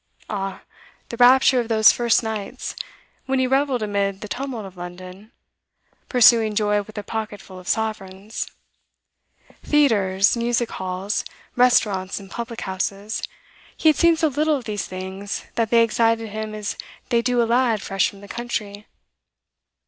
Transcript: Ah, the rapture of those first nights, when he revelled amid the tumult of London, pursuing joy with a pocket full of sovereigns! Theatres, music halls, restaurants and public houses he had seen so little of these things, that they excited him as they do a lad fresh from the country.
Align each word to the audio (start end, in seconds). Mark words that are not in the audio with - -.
Ah, 0.31 0.63
the 1.09 1.17
rapture 1.17 1.59
of 1.59 1.67
those 1.67 1.91
first 1.91 2.23
nights, 2.23 2.75
when 3.27 3.37
he 3.37 3.45
revelled 3.45 3.83
amid 3.83 4.21
the 4.21 4.27
tumult 4.27 4.65
of 4.65 4.75
London, 4.75 5.31
pursuing 6.09 6.55
joy 6.55 6.81
with 6.81 6.97
a 6.97 7.03
pocket 7.03 7.39
full 7.39 7.59
of 7.59 7.67
sovereigns! 7.67 8.47
Theatres, 9.63 10.35
music 10.35 10.71
halls, 10.71 11.23
restaurants 11.55 12.19
and 12.19 12.31
public 12.31 12.61
houses 12.61 13.21
he 13.77 13.89
had 13.89 13.95
seen 13.95 14.17
so 14.17 14.29
little 14.29 14.55
of 14.57 14.63
these 14.63 14.87
things, 14.87 15.45
that 15.53 15.69
they 15.69 15.83
excited 15.83 16.29
him 16.29 16.55
as 16.55 16.77
they 17.09 17.21
do 17.21 17.39
a 17.39 17.45
lad 17.45 17.79
fresh 17.83 18.09
from 18.09 18.21
the 18.21 18.27
country. 18.27 18.87